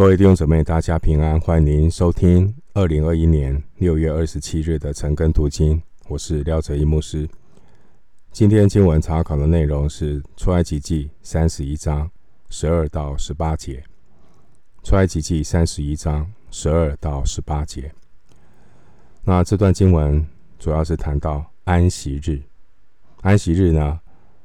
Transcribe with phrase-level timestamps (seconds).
[0.00, 5.78] 各位弟兄姊妹，大家平安，欢迎您收听二零二一年六月二十七日的晨更读经。
[6.08, 7.28] 我是廖哲一牧师。
[8.32, 12.10] 今天经文查考的内容是出埃及记三十一章
[12.48, 13.84] 十二到十八节。
[14.82, 17.92] 出埃及记三十一章十二到十八节。
[19.22, 20.26] 那这段经文
[20.58, 22.40] 主要是谈到安息日。
[23.20, 24.00] 安息日呢，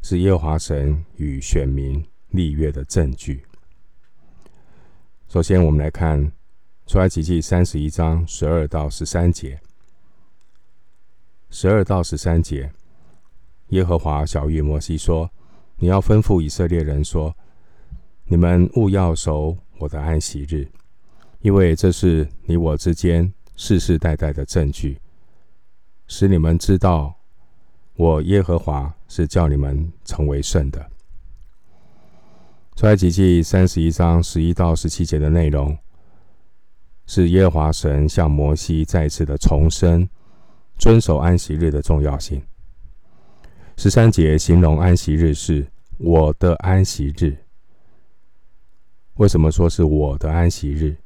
[0.00, 3.42] 是耶和华神与选民立约的证据。
[5.32, 6.20] 首先，我们来看
[6.88, 9.60] 《出埃及记》三十一章十二到十三节。
[11.50, 12.72] 十二到十三节，
[13.68, 15.30] 耶和华晓諭摩西说
[15.78, 17.32] ：“你要吩咐以色列人说，
[18.24, 20.66] 你们务要守我的安息日，
[21.42, 24.98] 因为这是你我之间世世代代的证据，
[26.08, 27.14] 使你们知道
[27.94, 30.90] 我耶和华是叫你们成为圣的。”
[32.80, 35.76] 出埃及记三十一章十一到十七节的内容，
[37.04, 40.08] 是耶和华神向摩西再次的重申
[40.78, 42.42] 遵守安息日的重要性。
[43.76, 47.36] 十三节形容安息日是我的安息日。
[49.16, 50.96] 为什么说是我的安息日？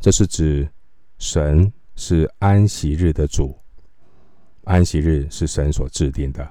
[0.00, 0.66] 这是指
[1.18, 3.54] 神是安息日的主，
[4.64, 6.50] 安息日是神所制定的。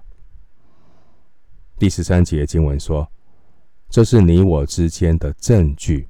[1.79, 3.11] 第十三节经文说。
[3.89, 6.08] 这是你我之间的证据，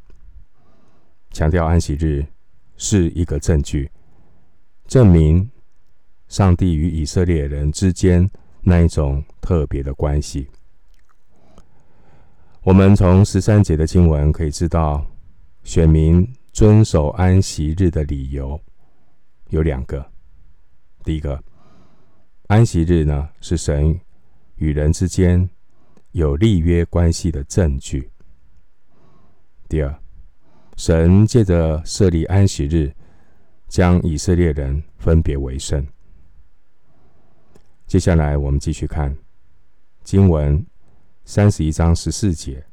[1.31, 2.25] 强调安息日
[2.77, 3.91] 是一个证据，
[4.87, 5.49] 证明
[6.27, 8.29] 上帝与以色列人之间
[8.61, 10.47] 那一种特别的关系。
[12.63, 15.05] 我们从十三节的经文可以知道，
[15.63, 18.59] 选民遵守安息日的理由
[19.49, 20.03] 有两个。
[21.03, 21.43] 第一个，
[22.47, 23.99] 安息日呢，是神
[24.55, 25.47] 与人之间。
[26.15, 28.09] 有立约关系的证据。
[29.67, 29.99] 第二，
[30.77, 32.89] 神借着设立安息日，
[33.67, 35.85] 将以色列人分别为圣。
[37.85, 39.13] 接下来，我们继续看
[40.05, 40.65] 经文
[41.25, 42.65] 三十一章十四节。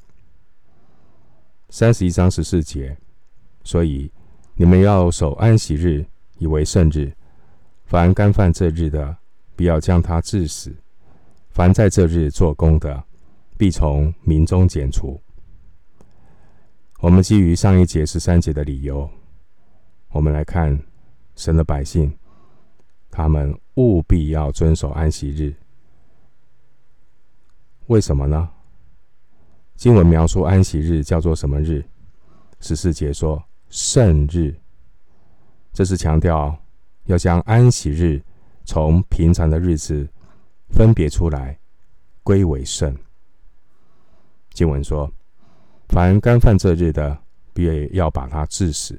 [1.68, 2.96] 三十一章十四节，
[3.64, 4.08] 所以
[4.54, 6.06] 你们要守安息日，
[6.38, 7.12] 以为圣日。
[7.86, 9.16] 凡干犯这日的，
[9.56, 10.72] 必要将他治死。
[11.50, 13.02] 凡在这日做工的，
[13.62, 15.20] 必从民中剪除。
[16.98, 19.08] 我们基于上一节十三节的理由，
[20.10, 20.76] 我们来看
[21.36, 22.12] 神的百姓，
[23.08, 25.54] 他们务必要遵守安息日。
[27.86, 28.50] 为什么呢？
[29.76, 31.84] 经文描述安息日叫做什么日？
[32.58, 34.52] 十四节说圣日，
[35.72, 36.52] 这是强调
[37.04, 38.20] 要将安息日
[38.64, 40.08] 从平常的日子
[40.68, 41.56] 分别出来，
[42.24, 42.92] 归为圣。
[44.52, 45.10] 经文说
[45.88, 47.18] ：“凡干犯这日的，
[47.54, 48.94] 必要把他治死；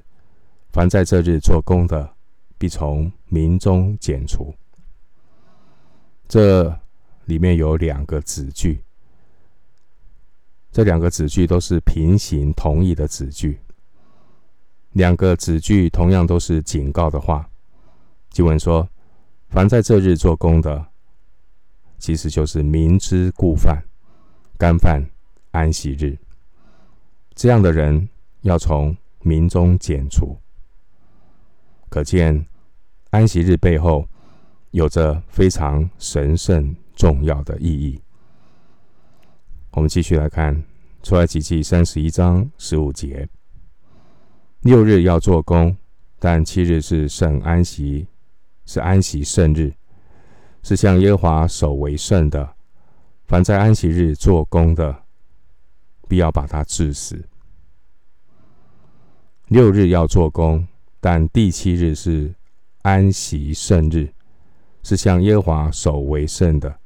[0.71, 2.13] 凡在这日做工的，
[2.57, 4.53] 必从民中剪除。”
[6.27, 6.79] 这
[7.25, 8.81] 里面有两个子句，
[10.71, 13.59] 这两个子句都是平行同义的子句。
[14.93, 17.47] 两个子句同样都是警告的话。
[18.31, 18.87] 经文说
[19.49, 20.87] ：“凡在这日做工的，
[21.99, 23.83] 其实就是明知故犯，
[24.57, 25.03] 干犯。”
[25.53, 26.17] 安息日，
[27.35, 28.09] 这样的人
[28.41, 30.35] 要从民中剪除。
[31.89, 32.45] 可见
[33.11, 34.07] 安息日背后
[34.71, 38.01] 有着非常神圣重要的意义。
[39.71, 40.63] 我们继续来看
[41.03, 43.29] 出埃及记三十一章十五节：
[44.61, 45.77] 六日要做工，
[46.17, 48.07] 但七日是圣安息，
[48.65, 49.71] 是安息圣日，
[50.63, 52.55] 是向耶华守为圣的。
[53.25, 55.02] 凡在安息日做工的，
[56.13, 57.27] 必要把他治死。
[59.47, 60.67] 六日要做工，
[60.99, 62.31] 但第七日是
[62.83, 64.13] 安息圣日，
[64.83, 66.77] 是向耶华守为圣的。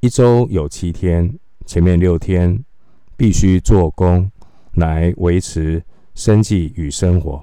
[0.00, 2.62] 一周有七天，前面六天
[3.16, 4.30] 必须做工
[4.72, 5.82] 来维持
[6.14, 7.42] 生计与生活，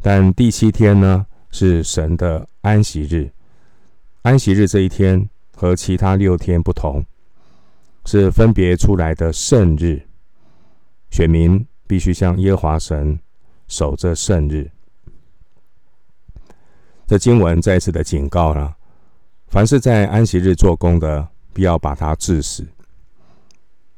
[0.00, 3.32] 但第七天呢，是神的安息日。
[4.22, 7.04] 安息日这一天和其他六天不同。
[8.06, 10.00] 是分别出来的圣日，
[11.10, 13.18] 选民必须向耶和华神
[13.66, 14.70] 守这圣日。
[17.04, 18.76] 这经文再次的警告了：
[19.48, 22.64] 凡是在安息日做工的，必要把他治死。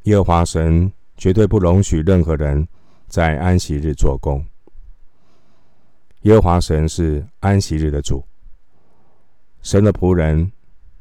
[0.04, 2.66] 耶和华神绝对不容许任何人
[3.08, 4.42] 在安息日做工。
[6.22, 8.24] 耶和华神是安息日的主，
[9.60, 10.50] 神的仆人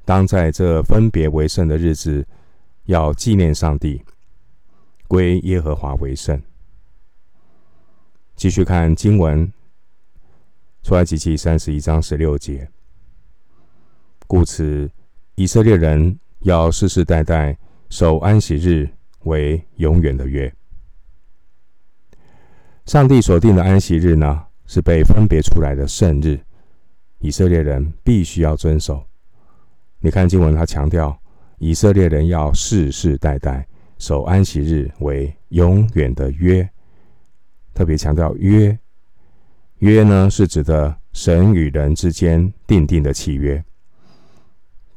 [0.04, 2.28] 当在这分别为圣的日子。
[2.88, 4.02] 要纪念上帝，
[5.10, 6.42] 归耶和华为圣。
[8.36, 9.52] 继续看经文，
[10.84, 12.70] 出埃及记三十一章十六节。
[14.26, 14.90] 故此，
[15.36, 17.58] 以色列人要世世代代
[17.90, 18.90] 守安息日
[19.24, 20.54] 为永远的约。
[22.86, 26.40] 上帝所定的安息日呢，是被分别出来的圣日，
[27.20, 29.06] 以色列人必须要遵守。
[30.00, 31.20] 你看经文，他强调
[31.60, 33.68] 以色列人要世世代代
[33.98, 36.68] 守安息日为永远的约。
[37.74, 38.78] 特别强调约，
[39.80, 43.64] 约呢是指的神与人之间订定的契约，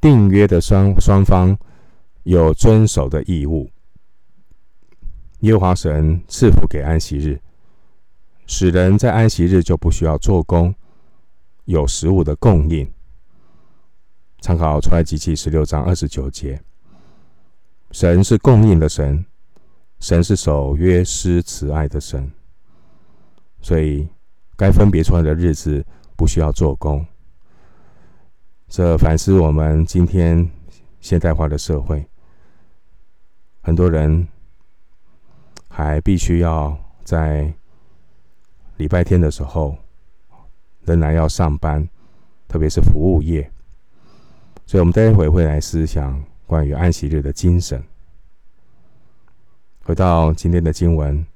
[0.00, 1.56] 订约的双双方
[2.22, 3.70] 有遵守的义务。
[5.40, 7.40] 耶和华神赐福给安息日，
[8.46, 10.74] 使人在安息日就不需要做工，
[11.64, 12.86] 有食物的供应。
[14.40, 16.60] 参考出来及记十六章二十九节，
[17.90, 19.24] 神是供应的神，
[19.98, 22.30] 神是守约施慈爱的神。
[23.60, 24.08] 所以，
[24.56, 25.84] 该分别出来的日子
[26.16, 27.04] 不需要做工。
[28.66, 30.50] 这反思我们今天
[31.00, 32.06] 现代化的社会，
[33.60, 34.26] 很多人
[35.68, 37.52] 还必须要在
[38.78, 39.76] 礼拜天的时候
[40.84, 41.86] 仍然要上班，
[42.48, 43.50] 特别是服务业。
[44.70, 47.82] 所以，我们待会会来思想关于安息日的精神。
[49.82, 51.26] 回到今天的经文。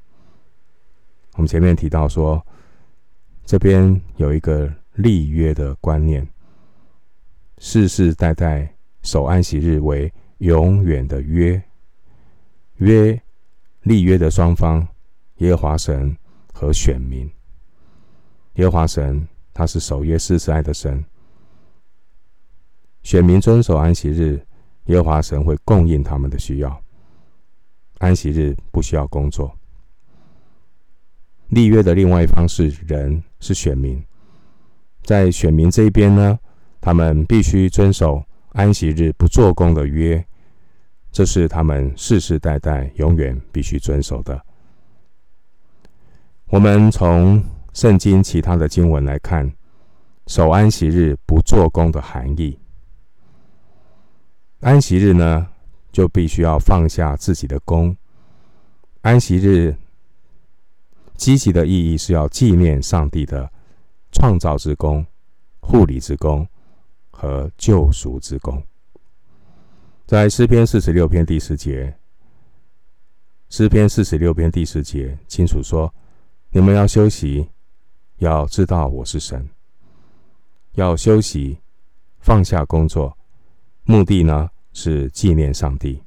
[1.32, 2.40] 我们前面提到说，
[3.44, 6.24] 这边有一个立约的观念，
[7.58, 8.72] 世世代代
[9.02, 11.60] 守安息日为永远的约。
[12.76, 13.20] 约
[13.82, 14.86] 立约的双方，
[15.38, 16.16] 耶和华神
[16.52, 17.28] 和选民。
[18.52, 21.04] 耶和华神他是守约施慈爱的神，
[23.14, 24.44] 选民遵守安息日，
[24.86, 26.82] 耶和华神会供应他们的需要。
[27.98, 29.56] 安息日不需要工作。
[31.50, 34.04] 立约的另外一方是人，是选民。
[35.04, 36.36] 在选民这一边呢，
[36.80, 40.26] 他们必须遵守安息日不做工的约，
[41.12, 44.44] 这是他们世世代代永远必须遵守的。
[46.46, 47.40] 我们从
[47.74, 49.48] 圣经其他的经文来看，
[50.26, 52.58] 守安息日不做工的含义。
[54.64, 55.46] 安息日呢，
[55.92, 57.94] 就必须要放下自己的工。
[59.02, 59.76] 安息日。
[61.16, 63.48] 积极的意义是要纪念上帝的
[64.10, 65.06] 创造之功、
[65.60, 66.46] 护理之功
[67.12, 68.60] 和救赎之功。
[70.06, 71.96] 在诗篇四十六篇第十节，
[73.48, 75.94] 诗篇四十六篇第十节清楚说
[76.50, 77.48] ：“你们要休息，
[78.16, 79.48] 要知道我是神。
[80.72, 81.58] 要休息，
[82.18, 83.16] 放下工作，
[83.84, 86.02] 目的呢是纪念上帝，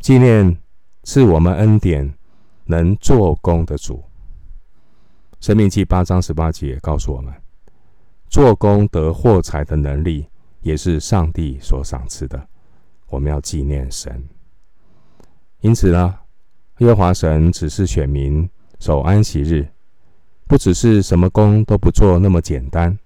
[0.00, 0.56] 纪念
[1.02, 2.10] 赐我们恩典。”
[2.64, 3.96] 能做工的主，
[5.44, 7.34] 《生命记》八章十八节也告诉我们，
[8.28, 10.24] 做工得货财的能力
[10.60, 12.48] 也是上帝所赏赐的。
[13.08, 14.24] 我们要纪念神。
[15.60, 16.14] 因此呢，
[16.78, 18.48] 耶华神只是选民
[18.78, 19.68] 守安息日，
[20.46, 22.96] 不只是什么工都不做那么简单，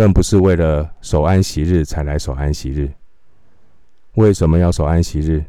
[0.00, 2.90] 更不是为了守安息日才来守安息日。
[4.14, 5.44] 为什么要守安息日？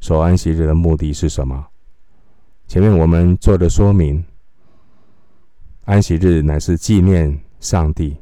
[0.00, 1.66] 守安息日的目的是什么？
[2.66, 4.24] 前面我们做的说明，
[5.84, 8.16] 安息日乃是纪念上帝，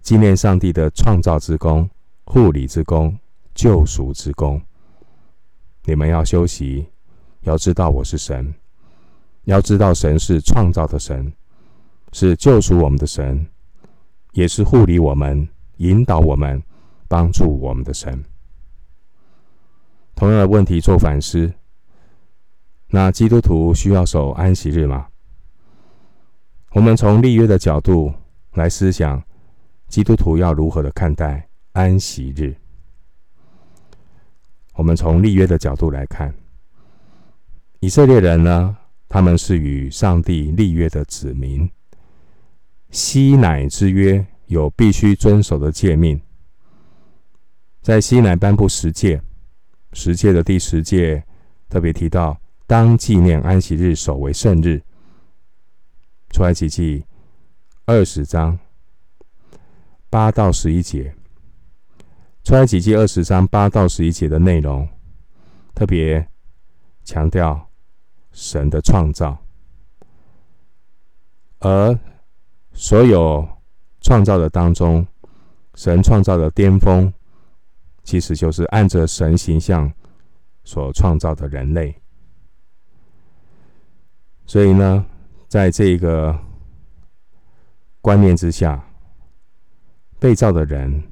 [0.00, 1.88] 纪念上帝的创造之功、
[2.24, 3.16] 护理之功、
[3.54, 4.60] 救赎之功。
[5.84, 6.84] 你们要休息，
[7.42, 8.52] 要知道我是神，
[9.44, 11.32] 要知道神是创造的神，
[12.12, 13.46] 是救赎我们的神，
[14.36, 16.62] 也是护理我们、引导我们、
[17.08, 18.22] 帮助我们的神。
[20.14, 21.50] 同样的问题做反思：
[22.88, 25.06] 那基督徒需要守安息日吗？
[26.72, 28.12] 我们从立约的角度
[28.52, 29.22] 来思想，
[29.88, 32.54] 基督徒要如何的看待安息日？
[34.74, 36.34] 我们从立约的角度来看，
[37.80, 38.76] 以色列人呢，
[39.08, 41.66] 他们是与上帝立约的子民，
[42.96, 46.18] 西乃之约有必须遵守的诫命，
[47.82, 49.20] 在西乃颁布十诫。
[49.92, 51.22] 十诫的第十诫
[51.68, 54.82] 特别提到，当纪念安息日，守为圣日。
[56.30, 57.04] 出埃及记
[57.84, 58.58] 二十章
[60.08, 61.14] 八到十一节，
[62.44, 64.88] 出埃及记二十章八到十一节的内容，
[65.74, 66.26] 特别
[67.04, 67.68] 强调
[68.32, 69.36] 神的创造，
[71.58, 71.98] 而
[72.76, 73.48] 所有
[74.02, 75.04] 创造的当中，
[75.74, 77.12] 神创造的巅峰。
[78.04, 79.92] 其实就是按着神形象
[80.62, 81.92] 所创造的人类。
[84.46, 85.04] 所以呢，
[85.48, 86.38] 在这个
[88.00, 88.80] 观念之下，
[90.20, 91.02] 被造的人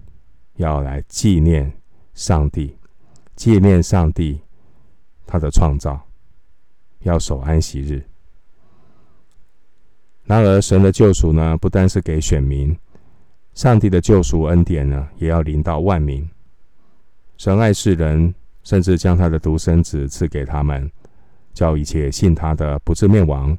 [0.55, 1.73] 要来纪念
[2.13, 2.79] 上帝，
[3.35, 4.41] 纪念上帝
[5.27, 6.01] 他的创造，
[7.01, 8.09] 要守安息日。
[10.35, 12.77] 然而，神的救赎呢，不单是给选民，
[13.55, 16.29] 上帝的救赎恩典呢，也要临到万民。
[17.37, 20.91] 神爱世人，甚至将他的独生子赐给他们，
[21.53, 23.57] 叫一切信他的不至灭亡，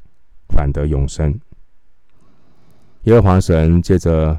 [0.49, 1.39] 反得永生。
[3.03, 4.37] 耶和华神借着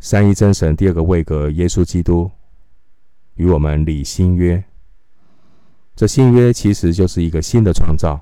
[0.00, 2.28] 三一真神第二个位格耶稣基督，
[3.36, 4.64] 与我们立新约。
[5.94, 8.20] 这新约其实就是一个新的创造。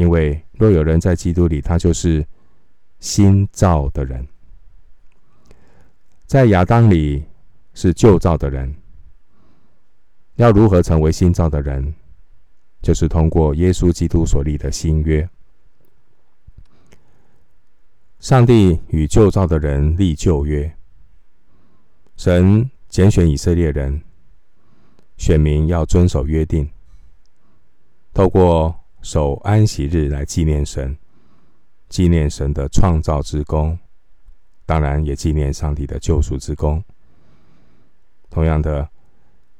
[0.00, 2.26] 因为若有人在基督里，他就是
[3.00, 4.26] 新造的人。
[6.24, 7.22] 在亚当里
[7.74, 8.74] 是旧造的人，
[10.36, 11.94] 要如何成为新造的人？
[12.80, 15.28] 就是通过耶稣基督所立的新约。
[18.20, 20.74] 上帝与旧造的人立旧约，
[22.16, 24.00] 神拣选以色列人，
[25.18, 26.70] 选民要遵守约定，
[28.14, 28.74] 透过。
[29.02, 30.96] 守安息日来纪念神，
[31.88, 33.78] 纪念神的创造之功，
[34.66, 36.82] 当然也纪念上帝的救赎之功。
[38.28, 38.88] 同样的，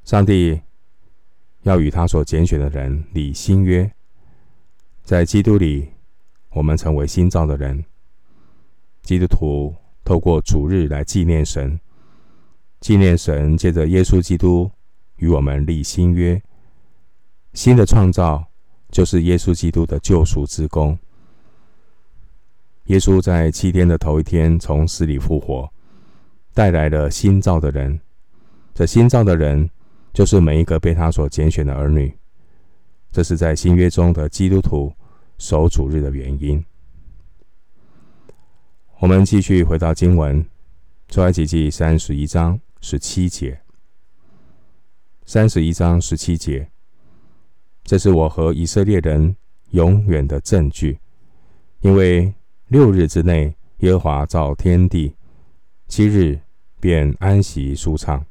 [0.05, 0.61] 上帝
[1.63, 3.91] 要与他所拣选的人立新约，
[5.03, 5.89] 在基督里，
[6.51, 7.83] 我们成为新造的人。
[9.03, 11.81] 基督徒透过主日来纪念神，
[12.79, 14.71] 纪念神借着耶稣基督
[15.17, 16.41] 与我们立新约，
[17.55, 18.50] 新的创造。
[18.91, 20.99] 就是耶稣基督的救赎之功。
[22.87, 25.71] 耶稣在七天的头一天从死里复活，
[26.53, 28.01] 带来了新造的人。
[28.75, 29.69] 这新造的人
[30.13, 32.13] 就是每一个被他所拣选的儿女。
[33.13, 34.93] 这是在新约中的基督徒
[35.39, 36.65] 守主日的原因。
[38.99, 40.45] 我们继续回到经文，
[41.09, 43.61] 出埃及记三十一章十七节。
[45.27, 46.69] 三十一章十七节。
[47.91, 49.35] 这是我和以色列人
[49.71, 50.97] 永远的证据，
[51.81, 52.33] 因为
[52.69, 55.13] 六日之内耶和华造天地，
[55.89, 56.39] 七日
[56.79, 58.25] 便安息舒畅。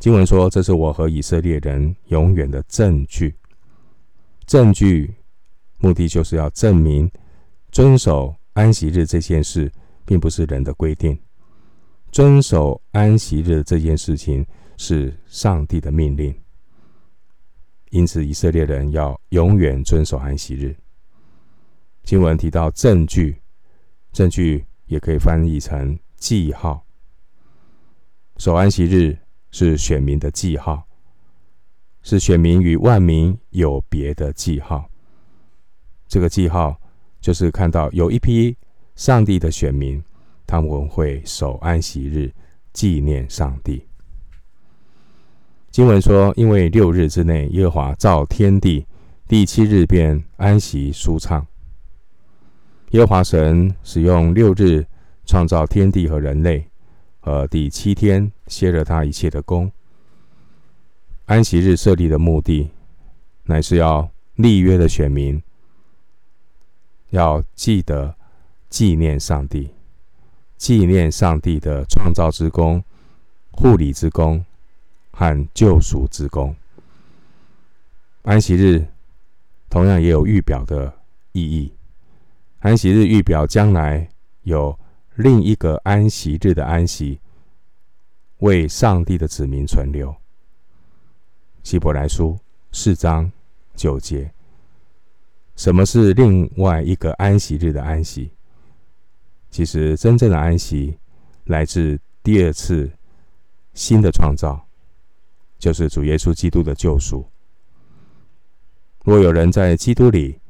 [0.00, 3.36] 经文说：“这是我和以色列人永远的证据。”
[4.46, 5.14] 证据
[5.78, 7.08] 目的就是要证明
[7.70, 9.70] 遵守安息日这件事，
[10.04, 11.16] 并不是人的规定。
[12.10, 14.44] 遵守安息日这件事情
[14.76, 16.34] 是上帝的命令。
[17.96, 20.76] 因此，以色列人要永远遵守安息日。
[22.02, 23.40] 经文提到证据，
[24.12, 26.84] 证据也可以翻译成记号。
[28.36, 29.16] 守安息日
[29.50, 30.86] 是选民的记号，
[32.02, 34.90] 是选民与万民有别的记号。
[36.06, 36.78] 这个记号
[37.18, 38.54] 就是看到有一批
[38.94, 40.04] 上帝的选民，
[40.46, 42.30] 他们会守安息日，
[42.74, 43.85] 纪念上帝。
[45.76, 48.86] 经文说：“因为六日之内，耶和华造天地，
[49.28, 51.46] 第七日便安息舒畅。
[52.92, 54.86] 耶和华神使用六日
[55.26, 56.66] 创造天地和人类，
[57.20, 59.70] 和第七天歇了他一切的工。
[61.26, 62.70] 安息日设立的目的，
[63.42, 65.42] 乃是要立约的选民
[67.10, 68.16] 要记得
[68.70, 69.68] 纪念上帝，
[70.56, 72.82] 纪念上帝的创造之功、
[73.50, 74.42] 护理之功。”
[75.18, 76.54] 和救赎之功，
[78.20, 78.86] 安息日
[79.70, 80.92] 同样也有预表的
[81.32, 81.72] 意义。
[82.58, 84.06] 安息日预表将来
[84.42, 84.78] 有
[85.14, 87.18] 另一个安息日的安息，
[88.40, 90.14] 为上帝的子民存留。
[91.62, 92.38] 希伯来书
[92.70, 93.32] 四章
[93.74, 94.30] 九节，
[95.56, 98.30] 什么是另外一个安息日的安息？
[99.50, 100.98] 其实真正的安息
[101.44, 102.90] 来自第二次
[103.72, 104.65] 新的创造。
[105.58, 107.28] 就是主耶稣基督的救赎。
[109.04, 110.40] 若有人在基督里，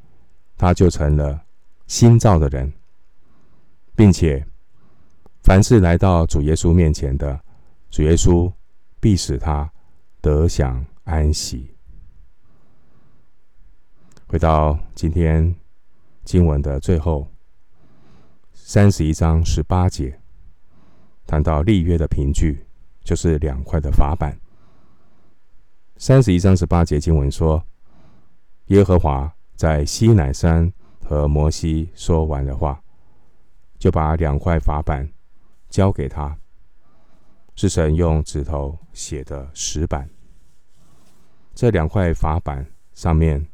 [0.57, 1.45] 他就成了
[1.87, 2.73] 新造的人，
[3.95, 4.47] 并且
[5.43, 7.39] 凡是来到主耶稣面前的，
[7.91, 8.51] 主耶稣
[8.99, 9.71] 必使他
[10.21, 11.71] 得享安息。
[14.27, 15.55] 回到今天
[16.25, 17.31] 经文的最后，
[18.53, 20.19] 三十一章十八节，
[21.27, 22.67] 谈到立约的凭据，
[23.05, 24.37] 就是两块的法版。
[25.99, 27.65] 三十一章十八节经文说
[28.69, 30.71] ：“耶和华在西乃山
[31.03, 32.79] 和摩西说完的话，
[33.79, 35.11] 就把两块法板
[35.71, 36.37] 交给他，
[37.55, 40.07] 是神用指头写的石板。
[41.55, 43.49] 这两块法板上面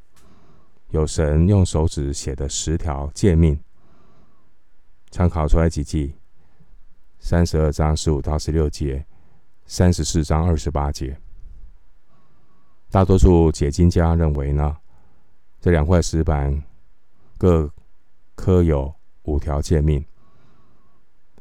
[0.89, 3.57] 有神用手指写的十条诫命。
[5.13, 6.13] 参考出来几记
[7.21, 9.07] 三十二章十五到十六节，
[9.65, 11.17] 三十四章二十八节。
[12.93, 14.77] 大多数解经家认为呢，
[15.63, 16.63] 这两块石板
[17.39, 17.73] 各
[18.35, 20.05] 刻有五条诫命，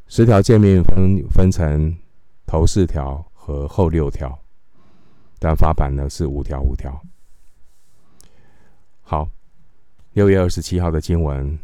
[0.07, 1.93] 十条诫命分分成
[2.45, 4.39] 头四条和后六条，
[5.39, 6.97] 但法版呢是五条五条。
[9.01, 9.27] 好，
[10.13, 11.59] 六月二十七号的经文，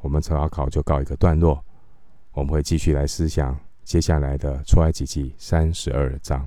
[0.00, 1.64] 我们查考就告一个段落，
[2.32, 6.46] 我们会继续来思想接下来的出埃及记三十二章。